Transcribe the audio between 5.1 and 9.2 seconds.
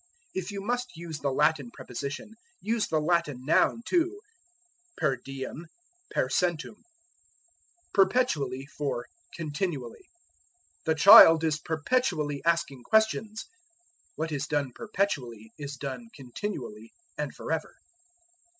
diem; per centum. Perpetually for